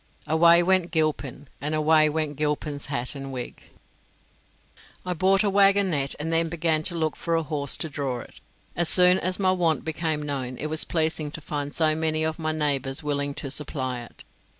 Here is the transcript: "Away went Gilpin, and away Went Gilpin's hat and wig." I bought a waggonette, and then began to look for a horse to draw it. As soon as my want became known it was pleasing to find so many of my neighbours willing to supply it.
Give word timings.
"Away 0.25 0.63
went 0.63 0.89
Gilpin, 0.89 1.47
and 1.61 1.75
away 1.75 2.09
Went 2.09 2.35
Gilpin's 2.35 2.87
hat 2.87 3.13
and 3.13 3.31
wig." 3.31 3.61
I 5.05 5.13
bought 5.13 5.43
a 5.43 5.47
waggonette, 5.47 6.15
and 6.19 6.33
then 6.33 6.49
began 6.49 6.81
to 6.85 6.95
look 6.97 7.15
for 7.15 7.35
a 7.35 7.43
horse 7.43 7.77
to 7.77 7.87
draw 7.87 8.21
it. 8.21 8.39
As 8.75 8.89
soon 8.89 9.19
as 9.19 9.37
my 9.37 9.51
want 9.51 9.85
became 9.85 10.23
known 10.23 10.57
it 10.57 10.71
was 10.71 10.85
pleasing 10.85 11.29
to 11.29 11.39
find 11.39 11.71
so 11.75 11.93
many 11.93 12.23
of 12.23 12.39
my 12.39 12.51
neighbours 12.51 13.03
willing 13.03 13.35
to 13.35 13.51
supply 13.51 13.99
it. 14.01 14.23